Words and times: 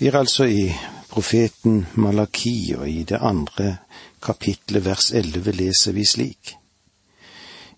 Vi 0.00 0.06
er 0.06 0.16
altså 0.16 0.44
i 0.44 0.70
profeten 1.10 1.86
Malaki, 1.94 2.74
og 2.74 2.88
i 2.88 3.02
det 3.04 3.18
andre 3.20 3.76
kapitlet 4.22 4.84
vers 4.84 5.10
elleve 5.12 5.52
leser 5.52 5.92
vi 5.92 6.04
slik. 6.08 6.54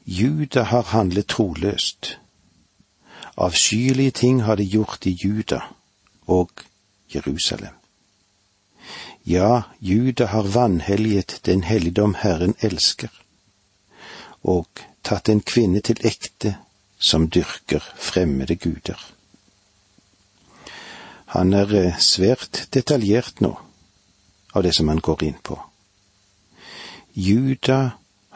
Juda 0.06 0.62
har 0.62 0.82
handlet 0.82 1.26
troløst. 1.26 2.18
Avskyelige 3.36 4.10
ting 4.10 4.42
har 4.42 4.54
de 4.54 4.64
gjort 4.64 5.06
i 5.06 5.18
Juda 5.24 5.58
og 6.26 6.50
Jerusalem. 7.14 7.74
Ja, 9.26 9.62
Juda 9.80 10.26
har 10.26 10.42
vanhelliget 10.42 11.40
den 11.46 11.64
helligdom 11.64 12.14
Herren 12.22 12.54
elsker, 12.60 13.10
og 14.42 14.68
tatt 15.02 15.28
en 15.28 15.42
kvinne 15.42 15.80
til 15.80 15.98
ekte 16.06 16.54
som 17.00 17.26
dyrker 17.30 17.82
fremmede 17.96 18.56
guder. 18.56 19.12
Han 21.32 21.52
er 21.56 21.70
eh, 21.72 21.98
svært 21.98 22.66
detaljert 22.74 23.40
nå 23.40 23.54
av 24.52 24.64
det 24.66 24.74
som 24.76 24.90
han 24.92 25.00
går 25.00 25.24
inn 25.24 25.38
på. 25.40 25.56
Juda 27.16 27.78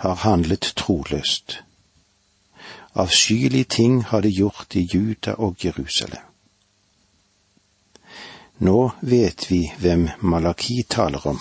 har 0.00 0.22
handlet 0.22 0.72
troløst. 0.80 1.58
Avskyelige 2.96 3.68
ting 3.76 4.00
har 4.04 4.24
de 4.24 4.32
gjort 4.32 4.76
i 4.80 4.86
Juda 4.92 5.36
og 5.36 5.60
Jerusalem. 5.64 6.24
Nå 8.64 8.90
vet 9.00 9.50
vi 9.50 9.60
hvem 9.78 10.08
Malaki 10.20 10.82
taler 10.88 11.26
om. 11.28 11.40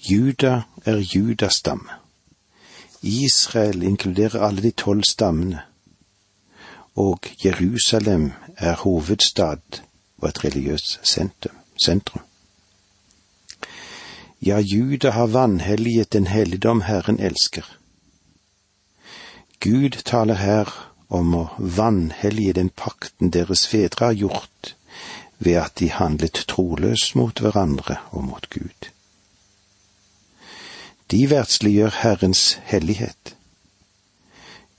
Juda 0.00 0.62
er 0.84 1.04
Judas 1.04 1.60
stamme. 1.60 2.00
Israel 3.02 3.82
inkluderer 3.82 4.40
alle 4.40 4.62
de 4.62 4.70
tolv 4.70 5.04
stammene, 5.04 5.60
og 6.96 7.28
Jerusalem 7.44 8.32
er 8.56 8.80
hovedstad 8.80 9.83
og 10.24 10.30
et 10.30 10.44
religiøst 10.44 10.98
sentrum. 11.04 12.22
Ja, 14.40 14.58
Juda 14.58 15.10
har 15.10 15.26
vanhelliget 15.26 16.12
den 16.12 16.26
helligdom 16.26 16.80
Herren 16.80 17.20
elsker. 17.20 17.64
Gud 19.60 20.00
taler 20.04 20.34
her 20.34 20.72
om 21.08 21.34
å 21.36 21.44
vanhellige 21.58 22.56
den 22.58 22.70
pakten 22.70 23.32
deres 23.32 23.66
fedre 23.68 24.10
har 24.10 24.18
gjort 24.18 24.74
ved 25.38 25.60
at 25.60 25.76
de 25.80 25.90
handlet 25.92 26.44
troløst 26.48 27.14
mot 27.16 27.40
hverandre 27.40 27.96
og 28.10 28.24
mot 28.24 28.48
Gud. 28.50 28.90
De 31.10 31.24
verdsliggjør 31.30 32.00
Herrens 32.00 32.58
hellighet. 32.64 33.36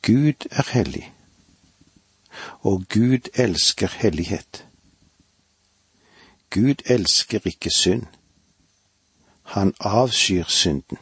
Gud 0.01 0.49
er 0.51 0.69
hellig, 0.73 1.11
og 2.61 2.85
Gud 2.89 3.29
elsker 3.33 3.93
hellighet. 4.01 4.64
Gud 6.49 6.85
elsker 6.85 7.39
ikke 7.45 7.69
synd. 7.69 8.05
Han 9.43 9.73
avskyr 9.79 10.43
synden. 10.47 10.97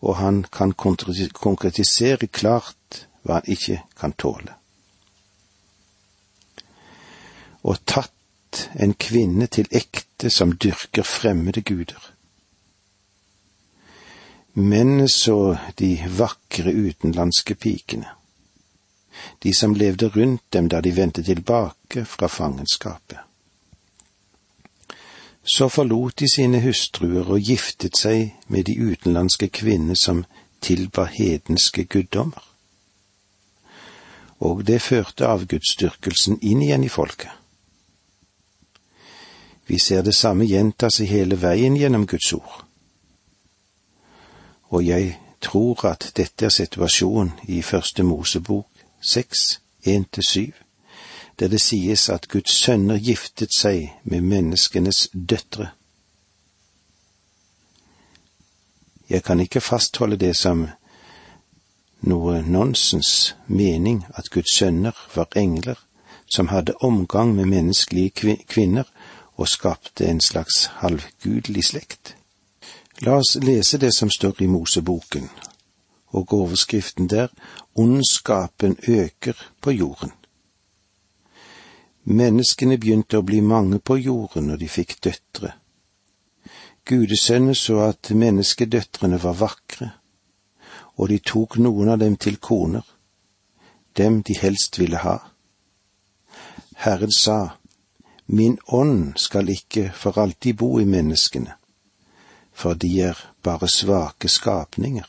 Og 0.00 0.16
han 0.16 0.44
kan 0.44 0.72
konkretisere 0.72 2.26
klart 2.26 3.06
hva 3.22 3.40
han 3.40 3.50
ikke 3.50 3.82
kan 3.98 4.12
tåle. 4.12 4.54
Og 7.66 7.80
tatt 7.86 8.12
en 8.78 8.94
kvinne 8.94 9.46
til 9.46 9.66
ekte 9.70 10.30
som 10.30 10.52
dyrker 10.52 11.02
fremmede 11.02 11.62
guder. 11.66 12.12
Mennene 14.56 15.08
så 15.08 15.56
de 15.78 15.90
vakre 16.18 16.72
utenlandske 16.72 17.54
pikene, 17.54 18.08
de 19.42 19.52
som 19.54 19.74
levde 19.74 20.08
rundt 20.08 20.46
dem 20.52 20.70
da 20.72 20.80
de 20.80 20.94
vendte 20.96 21.22
tilbake 21.22 22.04
fra 22.04 22.26
fangenskapet. 22.26 23.25
Så 25.46 25.68
forlot 25.68 26.18
de 26.18 26.28
sine 26.28 26.60
hustruer 26.60 27.28
og 27.30 27.40
giftet 27.40 27.94
seg 27.98 28.32
med 28.50 28.66
de 28.66 28.74
utenlandske 28.82 29.48
kvinner 29.48 29.94
som 29.94 30.24
tilbar 30.60 31.12
hedenske 31.14 31.84
guddommer. 31.84 32.42
Og 34.42 34.66
det 34.66 34.80
førte 34.82 35.28
avgudsdyrkelsen 35.30 36.40
inn 36.42 36.64
igjen 36.66 36.84
i 36.84 36.90
folket. 36.90 37.30
Vi 39.66 39.78
ser 39.78 40.02
det 40.02 40.14
samme 40.14 40.46
gjenta 40.46 40.90
seg 40.90 41.10
hele 41.10 41.38
veien 41.42 41.78
gjennom 41.78 42.06
Guds 42.06 42.32
ord. 42.32 42.60
Og 44.74 44.82
jeg 44.86 45.14
tror 45.40 45.86
at 45.86 46.10
dette 46.16 46.46
er 46.46 46.54
situasjonen 46.54 47.32
i 47.48 47.62
Første 47.62 48.02
Mosebok 48.02 48.66
seks, 49.00 49.60
én 49.86 50.04
til 50.10 50.26
syv 50.26 50.65
der 51.38 51.48
det 51.48 51.60
sies 51.60 52.08
at 52.08 52.28
Guds 52.28 52.50
sønner 52.50 52.98
giftet 52.98 53.52
seg 53.54 53.92
med 54.04 54.20
menneskenes 54.20 55.08
døtre. 55.12 55.70
Jeg 59.10 59.22
kan 59.22 59.40
ikke 59.40 59.60
fastholde 59.60 60.16
det 60.16 60.36
som 60.36 60.66
noe 62.00 62.40
nonsens 62.42 63.36
mening 63.46 64.04
at 64.14 64.30
Guds 64.30 64.56
sønner 64.56 64.96
var 65.14 65.28
engler 65.36 65.78
som 66.26 66.48
hadde 66.48 66.74
omgang 66.80 67.34
med 67.34 67.46
menneskelige 67.46 68.36
kvinner 68.48 68.84
og 69.36 69.48
skapte 69.48 70.06
en 70.06 70.20
slags 70.20 70.66
halvgudelig 70.80 71.64
slekt. 71.64 72.16
La 73.00 73.18
oss 73.20 73.36
lese 73.42 73.78
det 73.78 73.92
som 73.94 74.10
står 74.10 74.42
i 74.42 74.46
Moseboken, 74.46 75.28
og 76.16 76.32
overskriften 76.32 77.10
der 77.10 77.28
Ondskapen 77.74 78.78
øker 78.88 79.34
på 79.60 79.70
jorden. 79.70 80.12
Menneskene 82.06 82.78
begynte 82.78 83.18
å 83.18 83.26
bli 83.26 83.40
mange 83.42 83.80
på 83.82 83.96
jorden 83.98 84.46
når 84.46 84.60
de 84.62 84.68
fikk 84.70 84.92
døtre. 85.02 85.56
Gudesønnen 86.86 87.56
så 87.58 87.80
at 87.88 88.12
menneskedøtrene 88.14 89.18
var 89.18 89.34
vakre, 89.40 89.88
og 90.94 91.10
de 91.10 91.18
tok 91.18 91.56
noen 91.58 91.90
av 91.90 91.98
dem 91.98 92.14
til 92.16 92.38
koner, 92.38 92.84
dem 93.98 94.20
de 94.22 94.36
helst 94.38 94.78
ville 94.78 95.00
ha. 95.02 95.16
Herren 96.84 97.10
sa, 97.10 97.56
Min 98.26 98.58
ånd 98.66 99.18
skal 99.18 99.50
ikke 99.50 99.90
for 99.94 100.18
alltid 100.18 100.56
bo 100.62 100.78
i 100.80 100.86
menneskene, 100.86 101.56
for 102.52 102.74
de 102.74 102.90
er 103.02 103.18
bare 103.42 103.68
svake 103.70 104.28
skapninger. 104.28 105.06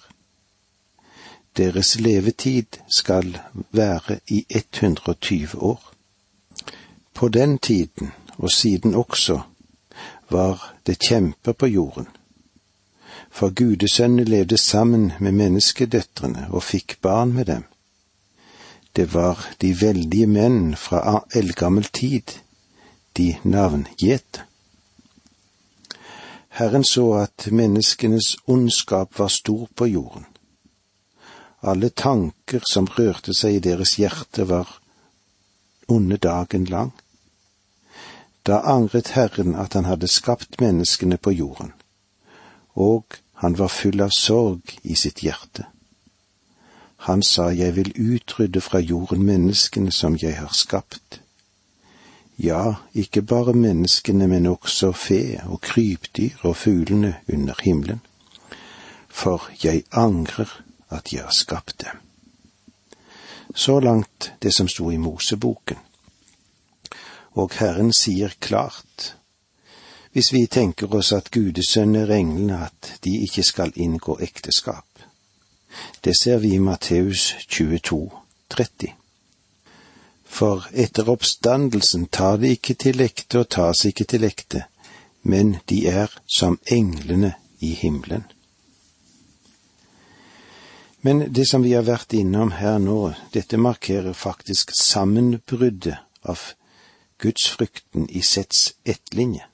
Deres 1.57 1.95
levetid 1.99 2.81
skal 2.89 3.37
være 3.71 4.19
i 4.29 4.45
120 4.49 5.57
år. 5.61 5.96
På 7.17 7.27
den 7.27 7.57
tiden, 7.57 8.11
og 8.37 8.51
siden 8.51 8.95
også, 8.95 9.39
var 10.29 10.73
det 10.85 10.99
kjemper 10.99 11.51
på 11.51 11.67
jorden. 11.67 12.07
For 13.31 13.49
gudesønnene 13.49 14.23
levde 14.23 14.57
sammen 14.57 15.11
med 15.19 15.31
menneskedøtrene 15.31 16.47
og 16.51 16.63
fikk 16.63 16.99
barn 17.01 17.33
med 17.33 17.45
dem. 17.45 17.63
Det 18.95 19.13
var 19.13 19.47
de 19.61 19.71
veldige 19.81 20.27
menn 20.27 20.75
fra 20.75 21.23
eldgammel 21.33 21.89
tid, 21.89 22.37
de 23.17 23.35
navngjete. 23.43 24.45
Herren 26.49 26.83
så 26.83 27.07
at 27.23 27.49
menneskenes 27.51 28.35
ondskap 28.45 29.19
var 29.19 29.33
stor 29.33 29.65
på 29.75 29.85
jorden. 29.85 30.25
Alle 31.61 31.89
tanker 31.89 32.61
som 32.71 32.85
rørte 32.85 33.33
seg 33.33 33.57
i 33.57 33.65
deres 33.71 33.97
hjerte, 33.97 34.49
var 34.49 34.69
onde 35.87 36.17
dagen 36.17 36.65
lang. 36.65 36.93
Da 38.47 38.61
angret 38.63 39.07
Herren 39.07 39.55
at 39.55 39.73
han 39.73 39.85
hadde 39.85 40.07
skapt 40.07 40.61
menneskene 40.61 41.17
på 41.17 41.31
jorden, 41.31 41.73
og 42.75 43.03
han 43.33 43.57
var 43.59 43.67
full 43.67 43.99
av 44.01 44.13
sorg 44.15 44.77
i 44.83 44.95
sitt 44.95 45.19
hjerte. 45.19 45.65
Han 46.97 47.23
sa, 47.23 47.49
Jeg 47.49 47.75
vil 47.75 47.91
utrydde 47.97 48.61
fra 48.61 48.79
jorden 48.79 49.23
menneskene 49.23 49.91
som 49.91 50.15
jeg 50.21 50.37
har 50.37 50.53
skapt. 50.53 51.21
Ja, 52.39 52.73
ikke 52.93 53.21
bare 53.21 53.53
menneskene, 53.53 54.27
men 54.27 54.45
også 54.45 54.91
fe 54.91 55.41
og 55.45 55.61
krypdyr 55.61 56.39
og 56.43 56.55
fuglene 56.55 57.15
under 57.33 57.55
himmelen. 57.63 58.01
For 59.09 59.49
jeg 59.63 59.83
angrer 59.91 60.63
at 60.89 61.13
jeg 61.13 61.21
har 61.21 61.35
skapt 61.35 61.81
dem. 61.81 61.99
Så 63.55 63.79
langt 63.79 64.33
det 64.41 64.53
som 64.53 64.67
sto 64.67 64.89
i 64.91 64.97
Moseboken 64.97 65.77
og 67.37 67.53
Herren 67.59 67.93
sier 67.93 68.33
klart, 68.41 69.13
hvis 70.11 70.31
vi 70.33 70.47
tenker 70.49 70.93
oss 70.97 71.11
at 71.13 71.29
gudesønner 71.31 72.07
er 72.09 72.15
englene, 72.17 72.63
at 72.65 72.93
de 73.05 73.19
ikke 73.21 73.43
skal 73.45 73.73
inngå 73.75 74.17
ekteskap. 74.25 75.03
Det 76.01 76.15
ser 76.17 76.39
vi 76.41 76.55
i 76.55 76.63
Matteus 76.63 77.35
22, 77.47 77.99
30. 78.49 78.95
For 80.25 80.65
etter 80.73 81.09
oppstandelsen 81.09 82.07
tar 82.11 82.41
de 82.41 82.55
ikke 82.55 82.73
til 82.73 83.05
ekte 83.05 83.43
og 83.43 83.51
tas 83.53 83.85
ikke 83.85 84.07
til 84.09 84.25
ekte, 84.25 84.63
men 85.21 85.57
de 85.69 85.83
er 85.87 86.17
som 86.25 86.57
englene 86.65 87.35
i 87.59 87.75
himmelen. 87.77 88.25
Men 91.05 91.27
det 91.33 91.45
som 91.49 91.63
vi 91.63 91.75
har 91.77 91.85
vært 91.85 92.17
innom 92.17 92.57
her 92.57 92.79
nå, 92.81 93.13
dette 93.33 93.61
markerer 93.61 94.17
faktisk 94.17 94.73
sammenbruddet 94.75 96.01
av 96.25 96.41
gudsfrykten 97.21 98.09
i 98.09 98.21
sets 98.21 98.73
ettlinje, 98.85 99.45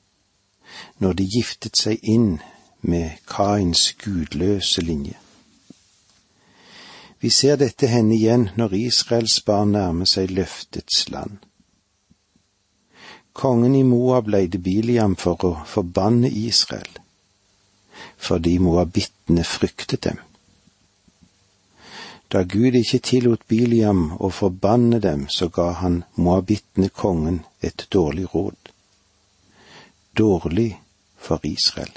når 1.00 1.13
de 1.13 1.27
giftet 1.36 1.77
seg 1.80 2.04
inn 2.04 2.39
med 2.81 3.19
Kains 3.30 3.94
gudløse 4.04 4.81
linje. 4.81 5.18
Vi 7.24 7.30
ser 7.30 7.56
dette 7.56 7.88
hende 7.88 8.15
igjen 8.15 8.50
når 8.60 8.75
Israels 8.75 9.38
barn 9.48 9.71
nærmer 9.77 10.10
seg 10.10 10.33
løftets 10.36 11.06
land. 11.10 11.38
Kongen 13.33 13.75
i 13.75 13.83
Moab 13.88 14.27
leide 14.27 14.60
Biliam 14.60 15.15
for 15.15 15.39
å 15.48 15.54
forbanne 15.65 16.30
Israel, 16.30 17.00
fordi 18.18 18.57
moabittene 18.60 19.45
fryktet 19.48 20.04
dem. 20.04 20.19
Da 22.33 22.41
Gud 22.44 22.74
ikke 22.74 22.97
tillot 22.97 23.44
Biliam 23.47 24.07
å 24.18 24.31
forbanne 24.33 24.97
dem, 25.00 25.27
så 25.30 25.51
ga 25.53 25.68
han 25.77 26.00
moabittene 26.18 26.89
kongen 26.89 27.44
et 27.62 27.85
dårlig 27.94 28.25
råd. 28.33 28.71
Dårlig 30.18 30.71
for 31.18 31.45
Israel. 31.45 31.91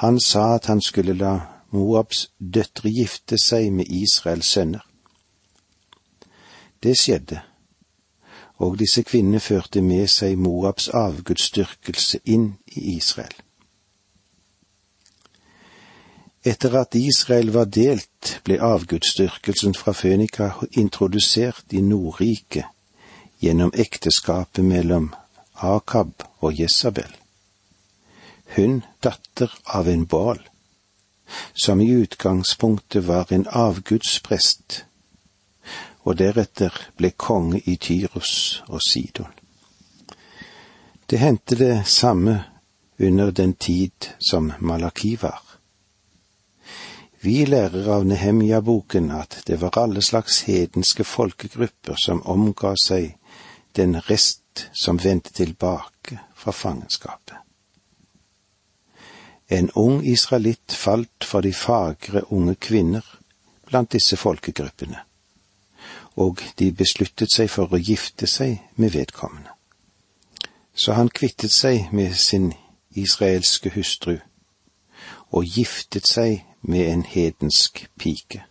Han 0.00 0.20
sa 0.20 0.54
at 0.54 0.70
han 0.72 0.80
skulle 0.80 1.12
la 1.12 1.34
Moabs 1.70 2.30
døtre 2.38 2.88
gifte 2.88 3.36
seg 3.36 3.68
med 3.76 3.92
Israels 3.92 4.54
sønner. 4.56 4.86
Det 6.82 6.94
skjedde, 6.96 7.42
og 8.56 8.78
disse 8.80 9.04
kvinnene 9.04 9.40
førte 9.40 9.82
med 9.84 10.08
seg 10.08 10.38
Moabs 10.40 10.88
avgudsdyrkelse 10.88 12.22
inn 12.24 12.54
i 12.72 12.96
Israel. 12.96 13.36
Etter 16.48 16.74
at 16.80 16.94
Israel 16.94 17.50
var 17.52 17.66
delt, 17.68 18.38
ble 18.44 18.56
avgudsdyrkelsen 18.64 19.74
fra 19.76 19.92
Fønika 19.92 20.46
introdusert 20.80 21.74
i 21.76 21.82
Nordriket 21.84 22.64
gjennom 23.42 23.72
ekteskapet 23.76 24.64
mellom 24.64 25.10
Akab 25.60 26.24
og 26.40 26.54
Jesabel. 26.56 27.10
Hun 28.56 28.80
datter 29.04 29.52
av 29.76 29.90
en 29.92 30.06
Baal, 30.06 30.40
som 31.52 31.82
i 31.84 31.90
utgangspunktet 31.92 33.04
var 33.04 33.28
en 33.34 33.44
avgudsprest, 33.52 34.84
og 36.08 36.16
deretter 36.22 36.72
ble 36.96 37.10
konge 37.12 37.60
i 37.66 37.76
Tyros 37.76 38.62
og 38.68 38.80
Sidon. 38.80 39.34
Det 41.10 41.20
hendte 41.20 41.60
det 41.60 41.74
samme 41.84 42.40
under 42.98 43.30
den 43.30 43.52
tid 43.52 44.14
som 44.30 44.52
Malaki 44.60 45.18
var. 45.20 45.47
Vi 47.20 47.44
lærer 47.44 47.88
av 47.90 48.04
Nehemja-boken 48.06 49.10
at 49.10 49.40
det 49.46 49.56
var 49.60 49.78
alle 49.80 50.02
slags 50.02 50.42
hedenske 50.46 51.02
folkegrupper 51.04 51.98
som 51.98 52.22
omga 52.22 52.76
seg 52.78 53.16
den 53.74 53.96
rest 54.06 54.68
som 54.72 55.00
vendte 55.02 55.32
tilbake 55.34 56.20
fra 56.34 56.52
fangenskapet. 56.54 57.34
En 59.50 59.70
ung 59.74 60.04
israelitt 60.06 60.72
falt 60.72 61.24
for 61.24 61.42
de 61.42 61.52
fagre 61.52 62.22
unge 62.30 62.54
kvinner 62.54 63.04
blant 63.66 63.92
disse 63.92 64.16
folkegruppene, 64.16 65.00
og 66.14 66.42
de 66.58 66.70
besluttet 66.72 67.34
seg 67.34 67.50
for 67.50 67.72
å 67.72 67.80
gifte 67.82 68.26
seg 68.30 68.60
med 68.76 68.94
vedkommende. 68.94 69.50
Så 70.74 70.94
han 70.94 71.10
kvittet 71.10 71.50
seg 71.50 71.90
med 71.92 72.14
sin 72.14 72.52
israelske 72.94 73.72
hustru 73.74 74.20
og 75.34 75.44
giftet 75.44 76.06
seg 76.06 76.44
med 76.62 76.92
en 76.92 77.02
hedensk 77.02 77.88
pike. 77.98 78.44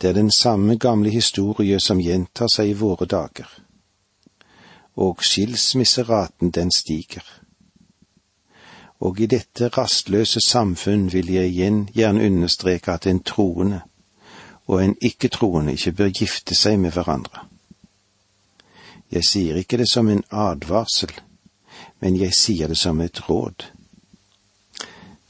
Det 0.00 0.08
er 0.08 0.12
den 0.12 0.30
samme 0.30 0.76
gamle 0.76 1.10
historie 1.10 1.80
som 1.80 2.00
gjentar 2.00 2.48
seg 2.48 2.70
i 2.70 2.78
våre 2.78 3.06
dager, 3.06 3.48
og 4.96 5.20
skilsmisseraten 5.24 6.50
den 6.50 6.72
stiger. 6.72 7.24
Og 9.00 9.20
i 9.20 9.26
dette 9.26 9.68
rastløse 9.68 10.40
samfunn 10.44 11.12
vil 11.12 11.32
jeg 11.32 11.52
igjen 11.52 11.88
gjerne 11.94 12.26
understreke 12.26 12.92
at 12.92 13.06
en 13.06 13.22
troende 13.22 13.80
og 14.66 14.84
en 14.84 14.96
ikke-troende 15.00 15.72
ikke 15.72 15.92
bør 15.92 16.10
gifte 16.14 16.54
seg 16.54 16.78
med 16.78 16.92
hverandre. 16.94 17.46
Jeg 19.10 19.24
sier 19.26 19.56
ikke 19.58 19.80
det 19.80 19.88
som 19.90 20.08
en 20.08 20.22
advarsel, 20.30 21.10
men 22.00 22.16
jeg 22.16 22.34
sier 22.34 22.68
det 22.70 22.78
som 22.78 23.00
et 23.00 23.28
råd. 23.28 23.66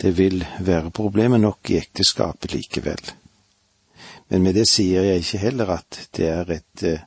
Det 0.00 0.14
vil 0.16 0.44
være 0.60 0.90
problemer 0.90 1.38
nok 1.38 1.70
i 1.70 1.76
ekteskapet 1.76 2.54
likevel. 2.54 3.00
Men 4.32 4.42
med 4.42 4.56
det 4.56 4.64
sier 4.70 5.04
jeg 5.04 5.20
ikke 5.20 5.40
heller 5.42 5.72
at 5.74 5.98
det 6.16 6.28
er 6.32 6.52
et 6.54 6.84
eh, 6.88 7.02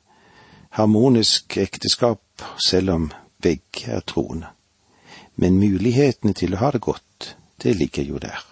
harmonisk 0.78 1.56
ekteskap, 1.58 2.22
selv 2.62 2.90
om 2.94 3.08
begge 3.42 3.90
er 3.90 4.04
troende. 4.06 4.52
Men 5.34 5.58
mulighetene 5.58 6.36
til 6.38 6.54
å 6.54 6.60
ha 6.62 6.70
det 6.70 6.84
godt, 6.86 7.34
det 7.62 7.74
ligger 7.80 8.06
jo 8.06 8.22
der. 8.22 8.44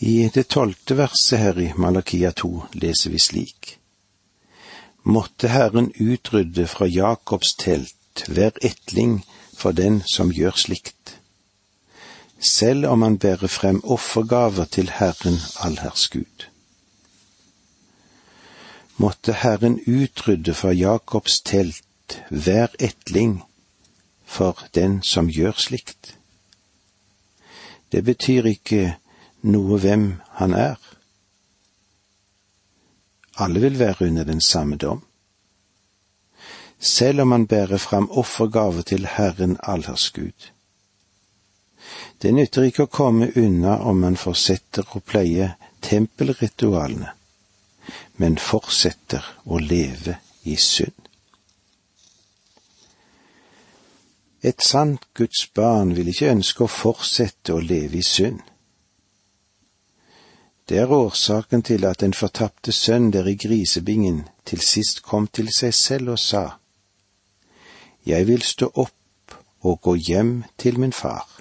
I 0.00 0.30
det 0.32 0.46
tolvte 0.48 0.96
verset 0.96 1.42
her 1.42 1.60
i 1.60 1.72
Malakia 1.76 2.32
2 2.32 2.52
leser 2.80 3.12
vi 3.12 3.20
slik. 3.20 3.74
Måtte 5.04 5.52
Herren 5.52 5.92
utrydde 5.92 6.64
fra 6.70 6.88
Jakobs 6.88 7.52
telt 7.60 8.24
hver 8.28 8.56
etling 8.64 9.20
for 9.58 9.76
den 9.76 10.00
som 10.08 10.32
gjør 10.32 10.56
slikt 10.56 11.17
selv 12.38 12.86
om 12.86 13.02
han 13.02 13.18
bærer 13.18 13.46
frem 13.46 13.80
offergaver 13.84 14.64
til 14.64 14.90
Herren 14.90 15.38
allherrs 15.60 16.08
Gud. 16.08 16.46
Måtte 18.96 19.32
Herren 19.32 19.80
utrydde 19.86 20.54
fra 20.54 20.70
Jakobs 20.70 21.40
telt 21.40 22.22
hver 22.30 22.68
etling 22.78 23.42
for 24.24 24.58
den 24.74 25.02
som 25.02 25.28
gjør 25.28 25.52
slikt. 25.56 26.16
Det 27.92 28.04
betyr 28.04 28.46
ikke 28.46 28.96
noe 29.42 29.78
hvem 29.78 30.12
han 30.40 30.54
er. 30.54 30.76
Alle 33.38 33.60
vil 33.60 33.78
være 33.78 34.06
under 34.06 34.24
den 34.24 34.40
samme 34.40 34.76
dom. 34.76 35.04
Selv 36.78 37.20
om 37.20 37.32
han 37.32 37.46
bærer 37.46 37.76
fram 37.76 38.10
offergave 38.10 38.82
til 38.82 39.06
Herren 39.06 39.56
allherrs 39.62 40.10
Gud 40.10 40.50
det 42.22 42.32
nytter 42.34 42.68
ikke 42.68 42.86
å 42.86 42.92
komme 42.92 43.30
unna 43.36 43.78
om 43.88 44.00
man 44.02 44.16
fortsetter 44.16 44.86
å 44.94 45.00
pleie 45.00 45.52
tempelritualene, 45.84 47.12
men 48.16 48.38
fortsetter 48.42 49.24
å 49.44 49.60
leve 49.62 50.18
i 50.44 50.56
synd. 50.56 51.08
Et 54.42 54.62
sant 54.62 55.02
Guds 55.18 55.48
barn 55.54 55.96
vil 55.96 56.12
ikke 56.12 56.30
ønske 56.30 56.64
å 56.64 56.70
fortsette 56.70 57.54
å 57.54 57.62
leve 57.62 57.98
i 57.98 58.06
synd. 58.06 58.38
Det 60.68 60.78
er 60.78 60.92
årsaken 60.92 61.62
til 61.64 61.86
at 61.88 62.02
den 62.04 62.12
fortapte 62.14 62.72
sønn 62.76 63.10
der 63.10 63.26
i 63.26 63.34
grisebingen 63.40 64.26
til 64.44 64.60
sist 64.60 65.00
kom 65.02 65.26
til 65.26 65.48
seg 65.56 65.74
selv 65.74 66.14
og 66.14 66.18
sa, 66.20 66.44
Jeg 68.06 68.26
vil 68.26 68.42
stå 68.42 68.70
opp 68.74 69.34
og 69.60 69.80
gå 69.80 69.94
hjem 69.94 70.44
til 70.56 70.78
min 70.78 70.92
far. 70.92 71.37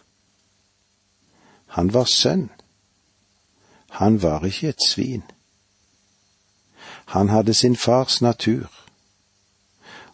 Han 1.77 1.93
var 1.93 2.05
sønn. 2.09 2.47
Han 4.01 4.15
var 4.21 4.45
ikke 4.45 4.69
et 4.73 4.81
svin. 4.81 5.23
Han 7.13 7.29
hadde 7.29 7.53
sin 7.53 7.75
fars 7.77 8.15
natur, 8.21 8.65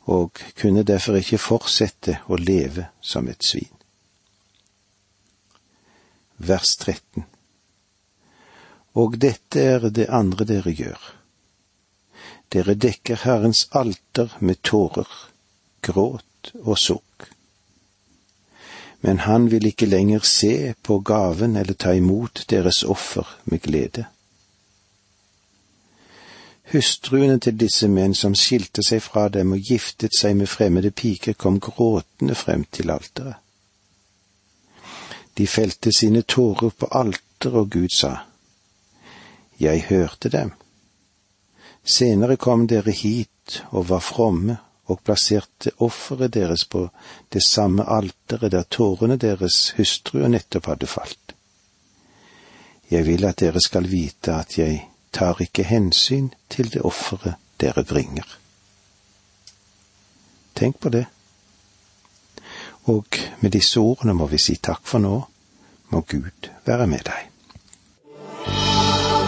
og 0.03 0.41
kunne 0.59 0.83
derfor 0.83 1.15
ikke 1.21 1.39
fortsette 1.39 2.17
å 2.27 2.35
leve 2.35 2.89
som 2.99 3.29
et 3.31 3.47
svin. 3.47 3.71
Vers 6.35 6.75
13 6.83 7.23
Og 8.99 9.15
dette 9.23 9.63
er 9.63 9.87
det 9.89 10.09
andre 10.11 10.49
dere 10.49 10.73
gjør. 10.75 10.99
Dere 12.51 12.75
dekker 12.75 13.23
Herrens 13.23 13.69
alter 13.71 14.35
med 14.39 14.59
tårer, 14.67 15.15
gråt 15.81 16.51
og 16.59 16.75
sukk 16.75 17.32
men 19.03 19.19
han 19.19 19.51
vil 19.51 19.65
ikke 19.67 19.85
lenger 19.85 20.19
se 20.23 20.73
på 20.83 20.99
gaven 20.99 21.57
eller 21.59 21.73
ta 21.73 21.91
imot 21.91 22.45
deres 22.49 22.83
offer 22.83 23.27
med 23.45 23.59
glede. 23.59 24.05
Hustruene 26.71 27.35
til 27.39 27.57
disse 27.59 27.89
menn 27.91 28.15
som 28.15 28.35
skilte 28.35 28.83
seg 28.87 29.03
fra 29.03 29.27
dem 29.29 29.51
og 29.51 29.67
giftet 29.67 30.15
seg 30.15 30.37
med 30.39 30.47
fremmede 30.47 30.93
piker, 30.95 31.35
kom 31.35 31.59
gråtende 31.59 32.35
frem 32.35 32.63
til 32.71 32.93
alteret. 32.95 33.35
De 35.37 35.47
felte 35.47 35.91
sine 35.91 36.21
tårer 36.21 36.71
på 36.71 36.87
alteret, 36.91 37.51
og 37.51 37.69
Gud 37.69 37.91
sa, 37.91 38.15
Jeg 39.59 39.83
hørte 39.89 40.29
dem. 40.29 40.53
Senere 41.83 42.37
kom 42.37 42.67
dere 42.67 42.91
hit 42.91 43.63
og 43.71 43.89
var 43.89 43.99
fromme 43.99 44.57
og 44.91 44.99
plasserte 45.03 45.71
offeret 45.79 46.33
deres 46.33 46.65
på 46.65 46.87
det 47.33 47.43
samme 47.43 47.85
alteret 47.87 48.51
der 48.51 48.63
tårene 48.63 49.17
deres 49.17 49.73
hustruer 49.77 50.27
nettopp 50.27 50.67
hadde 50.73 50.87
falt. 50.87 51.35
Jeg 52.91 53.05
vil 53.05 53.25
at 53.25 53.39
dere 53.39 53.61
skal 53.63 53.87
vite 53.91 54.35
at 54.35 54.57
jeg 54.57 54.89
tar 55.13 55.41
ikke 55.41 55.63
hensyn 55.63 56.29
til 56.49 56.73
det 56.73 56.81
offeret 56.81 57.39
dere 57.61 57.83
bringer. 57.83 58.27
Tenk 60.55 60.79
på 60.79 60.89
det. 60.89 61.05
Og 62.83 63.05
med 63.39 63.51
disse 63.51 63.79
ordene 63.79 64.13
må 64.13 64.27
vi 64.27 64.37
si 64.37 64.55
takk 64.55 64.83
for 64.83 64.99
nå. 64.99 65.21
Må 65.89 66.01
Gud 66.01 66.49
være 66.65 66.87
med 66.87 67.07
deg. 67.07 67.29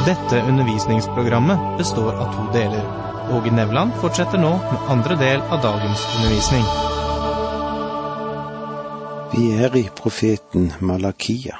Dette 0.06 0.44
undervisningsprogrammet 0.44 1.78
består 1.78 2.14
av 2.14 2.36
to 2.36 2.52
deler. 2.54 3.05
Åge 3.32 3.52
Nevland 3.52 3.92
fortsetter 4.02 4.38
nå 4.38 4.50
med 4.58 4.90
andre 4.90 5.16
del 5.16 5.42
av 5.42 5.62
dagens 5.62 6.02
undervisning. 6.16 6.66
Vi 9.34 9.48
er 9.66 9.76
i 9.76 9.84
profeten 9.96 10.74
Malakia. 10.80 11.58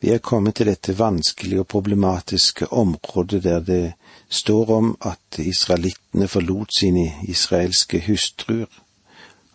Vi 0.00 0.12
er 0.12 0.18
kommet 0.18 0.58
til 0.60 0.68
dette 0.68 0.92
vanskelige 0.98 1.64
og 1.64 1.68
problematiske 1.72 2.68
området 2.68 3.42
der 3.44 3.64
det 3.64 3.92
står 4.28 4.74
om 4.76 4.92
at 5.00 5.40
israelittene 5.40 6.28
forlot 6.28 6.76
sine 6.78 7.06
israelske 7.22 8.02
hustruer 8.04 8.68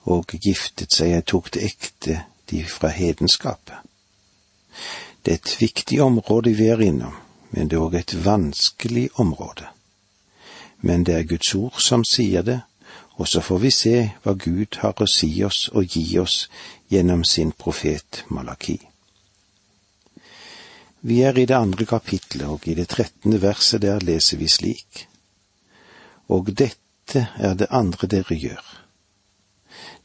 og 0.10 0.34
giftet 0.34 0.98
seg 0.98 1.14
og 1.20 1.30
tok 1.30 1.54
til 1.54 1.70
ekte 1.70 2.20
de 2.50 2.66
fra 2.66 2.90
hedenskapet. 2.90 3.78
Det 5.22 5.32
er 5.32 5.42
et 5.44 5.56
viktig 5.62 6.02
område 6.02 6.58
vi 6.58 6.74
er 6.74 6.82
innom, 6.82 7.14
men 7.52 7.70
det 7.70 7.78
er 7.78 7.86
òg 7.86 8.02
et 8.02 8.18
vanskelig 8.26 9.10
område. 9.22 9.75
Men 10.86 11.04
det 11.04 11.16
er 11.18 11.30
Guds 11.30 11.56
ord 11.58 11.80
som 11.82 12.04
sier 12.06 12.46
det, 12.46 12.60
og 13.18 13.28
så 13.28 13.42
får 13.42 13.62
vi 13.64 13.72
se 13.74 13.96
hva 14.24 14.36
Gud 14.38 14.78
har 14.84 15.02
å 15.02 15.08
si 15.10 15.32
oss 15.48 15.66
og 15.74 15.96
gi 15.96 16.20
oss 16.22 16.46
gjennom 16.94 17.24
sin 17.26 17.56
profet 17.58 18.22
Malaki. 18.30 18.78
Vi 21.06 21.20
er 21.26 21.38
i 21.38 21.46
det 21.50 21.58
andre 21.58 21.86
kapitlet, 21.90 22.46
og 22.46 22.68
i 22.68 22.74
det 22.78 22.88
trettende 22.94 23.42
verset 23.42 23.82
der 23.82 24.02
leser 24.02 24.42
vi 24.42 24.50
slik. 24.50 25.06
Og 26.30 26.50
dette 26.50 27.28
er 27.38 27.54
det 27.58 27.70
andre 27.70 28.10
dere 28.10 28.38
gjør. 28.38 28.66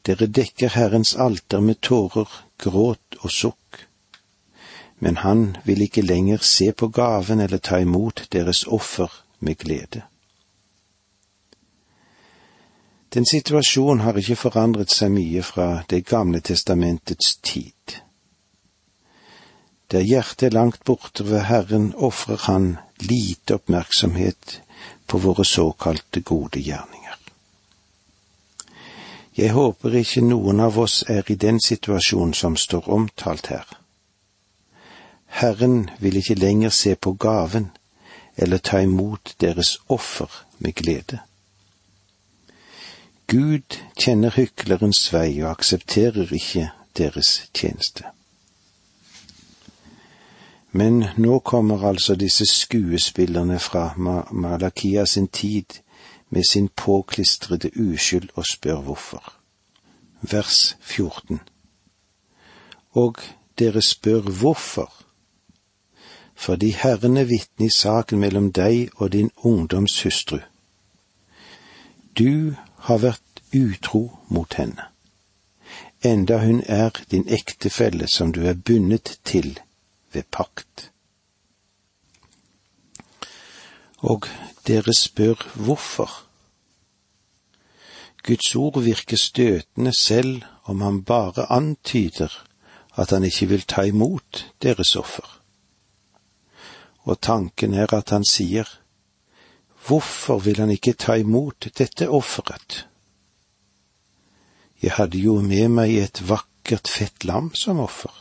Dere 0.05 0.27
dekker 0.27 0.73
Herrens 0.77 1.15
alter 1.15 1.61
med 1.61 1.81
tårer, 1.81 2.29
gråt 2.57 3.17
og 3.21 3.33
sukk. 3.33 3.85
Men 4.99 5.17
han 5.25 5.57
vil 5.65 5.81
ikke 5.85 6.05
lenger 6.05 6.45
se 6.45 6.71
på 6.71 6.89
gaven 6.93 7.41
eller 7.41 7.57
ta 7.57 7.81
imot 7.81 8.27
deres 8.33 8.65
offer 8.67 9.09
med 9.39 9.57
glede. 9.57 10.05
Den 13.13 13.25
situasjonen 13.25 14.05
har 14.05 14.15
ikke 14.17 14.39
forandret 14.39 14.91
seg 14.93 15.11
mye 15.11 15.43
fra 15.43 15.83
Det 15.89 16.05
gamle 16.07 16.39
testamentets 16.39 17.35
tid. 17.43 17.97
Der 19.91 19.99
hjertet 19.99 20.47
er 20.47 20.55
langt 20.55 20.85
borte 20.87 21.25
ved 21.27 21.41
Herren, 21.49 21.93
ofrer 21.95 22.37
Han 22.47 22.77
lite 22.99 23.55
oppmerksomhet 23.55 24.61
på 25.07 25.17
våre 25.17 25.45
såkalte 25.45 26.21
gode 26.21 26.59
gjerninger. 26.59 27.17
Jeg 29.37 29.51
håper 29.51 29.95
ikke 29.95 30.21
noen 30.21 30.59
av 30.59 30.79
oss 30.79 31.03
er 31.07 31.27
i 31.31 31.35
den 31.35 31.59
situasjonen 31.59 32.33
som 32.33 32.55
står 32.55 32.87
omtalt 32.89 33.47
her. 33.47 33.67
Herren 35.25 35.89
vil 35.99 36.17
ikke 36.19 36.39
lenger 36.39 36.69
se 36.69 36.95
på 36.95 37.13
gaven 37.13 37.71
eller 38.37 38.57
ta 38.57 38.79
imot 38.79 39.35
deres 39.41 39.77
offer 39.87 40.31
med 40.59 40.75
glede. 40.75 41.19
Gud 43.31 43.77
kjenner 43.95 44.33
hyklerens 44.35 45.05
vei 45.13 45.37
og 45.39 45.53
aksepterer 45.53 46.33
ikke 46.35 46.65
deres 46.99 47.29
tjeneste. 47.55 48.09
Men 50.71 51.05
nå 51.17 51.37
kommer 51.39 51.85
altså 51.87 52.15
disse 52.19 52.45
skuespillerne 52.45 53.59
fra 53.59 53.93
Malakia 54.31 55.05
sin 55.05 55.27
tid 55.27 55.79
med 56.29 56.43
sin 56.49 56.67
påklistrede 56.67 57.71
uskyld 57.75 58.29
og 58.35 58.45
spør 58.45 58.81
hvorfor. 58.81 59.33
Vers 60.21 60.77
14 60.81 61.39
Og 62.91 63.15
dere 63.59 63.81
spør 63.81 64.19
hvorfor, 64.21 64.91
fordi 66.35 66.69
Herren 66.71 67.17
er 67.17 67.23
vitne 67.23 67.65
i 67.65 67.75
saken 67.77 68.19
mellom 68.19 68.51
deg 68.51 68.89
og 68.95 69.11
din 69.11 69.31
ungdoms 69.37 70.03
hustru. 70.03 70.39
Du 72.19 72.55
har 72.87 73.01
vært 73.03 73.41
utro 73.53 74.03
mot 74.29 74.53
henne, 74.57 74.87
enda 76.03 76.39
hun 76.43 76.63
er 76.65 76.95
din 77.11 77.27
ektefelle 77.29 78.07
som 78.07 78.31
du 78.33 78.43
er 78.47 78.57
bundet 78.57 79.19
til 79.23 79.59
ved 80.13 80.23
pakt. 80.31 80.91
Og 84.01 84.25
dere 84.67 84.93
spør 84.97 85.45
hvorfor. 85.55 86.09
Guds 88.23 88.55
ord 88.55 88.81
virker 88.81 89.17
støtende 89.17 89.93
selv 89.99 90.41
om 90.63 90.81
han 90.81 91.03
bare 91.03 91.51
antyder 91.51 92.33
at 92.97 93.09
han 93.09 93.23
ikke 93.23 93.47
vil 93.47 93.61
ta 93.61 93.81
imot 93.81 94.45
deres 94.61 94.95
offer. 94.95 95.41
Og 97.03 97.21
tanken 97.21 97.73
er 97.73 97.93
at 97.93 98.09
han 98.09 98.25
sier, 98.25 98.67
hvorfor 99.87 100.39
vil 100.39 100.59
han 100.59 100.71
ikke 100.71 100.93
ta 100.93 101.17
imot 101.19 101.67
dette 101.77 102.09
offeret? 102.09 102.85
Jeg 104.81 104.91
hadde 104.97 105.17
jo 105.17 105.41
med 105.41 105.69
meg 105.69 105.93
et 106.01 106.23
vakkert 106.25 106.89
fett 106.89 107.25
lam 107.25 107.51
som 107.55 107.79
offer. 107.79 108.13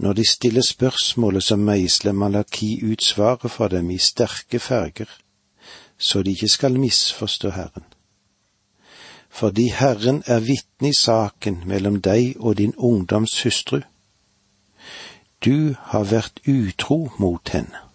Når 0.00 0.12
de 0.12 0.24
stiller 0.30 0.62
spørsmålet, 0.62 1.42
så 1.42 1.56
meisler 1.56 2.12
Malaki 2.12 2.80
ut 2.92 3.04
svaret 3.04 3.50
for 3.50 3.68
dem 3.68 3.90
i 3.90 3.98
sterke 3.98 4.58
ferger, 4.58 5.10
så 5.98 6.22
de 6.22 6.30
ikke 6.30 6.48
skal 6.48 6.78
misforstå 6.80 7.50
Herren. 7.50 7.84
Fordi 9.28 9.68
Herren 9.68 10.22
er 10.26 10.40
vitne 10.40 10.88
i 10.88 10.96
saken 10.96 11.62
mellom 11.66 12.00
deg 12.00 12.36
og 12.38 12.56
din 12.56 12.74
ungdoms 12.76 13.42
hustru. 13.42 13.80
Du 15.44 15.74
har 15.92 16.04
vært 16.04 16.40
utro 16.48 17.10
mot 17.18 17.48
henne. 17.48 17.89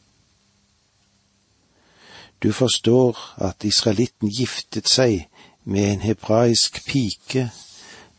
Du 2.46 2.52
forstår 2.54 3.18
at 3.38 3.64
israelitten 3.64 4.30
giftet 4.30 4.86
seg 4.86 5.24
med 5.64 5.88
en 5.94 6.04
hebraisk 6.06 6.76
pike 6.86 7.48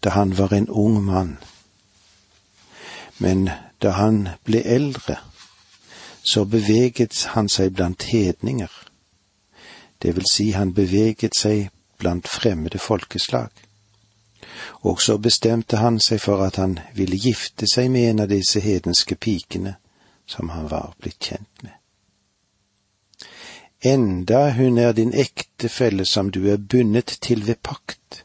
da 0.03 0.11
han 0.17 0.33
var 0.39 0.51
en 0.53 0.67
ung 0.69 0.97
mann. 1.05 1.37
Men 3.23 3.51
da 3.83 3.93
han 4.01 4.19
ble 4.43 4.65
eldre, 4.65 5.21
så 6.27 6.45
beveget 6.45 7.23
han 7.37 7.47
seg 7.49 7.71
blant 7.79 8.09
hedninger, 8.11 8.73
det 10.03 10.17
vil 10.17 10.27
si 10.33 10.51
han 10.59 10.75
beveget 10.75 11.39
seg 11.39 11.71
blant 11.99 12.27
fremmede 12.29 12.83
folkeslag. 12.83 13.55
Og 14.83 14.99
så 15.01 15.21
bestemte 15.23 15.79
han 15.79 16.03
seg 16.03 16.19
for 16.27 16.43
at 16.43 16.59
han 16.59 16.81
ville 16.99 17.23
gifte 17.29 17.71
seg 17.71 17.95
med 17.95 18.11
en 18.11 18.27
av 18.27 18.35
disse 18.35 18.61
hedenske 18.61 19.15
pikene 19.15 19.79
som 20.27 20.51
han 20.51 20.67
var 20.71 20.97
blitt 20.99 21.23
kjent 21.23 21.63
med. 21.63 21.76
Enda 23.87 24.51
hun 24.51 24.79
er 24.79 24.93
din 24.93 25.13
ektefelle 25.15 26.05
som 26.05 26.31
du 26.35 26.41
er 26.51 26.57
bundet 26.57 27.19
til 27.23 27.47
ved 27.47 27.61
pakt. 27.63 28.25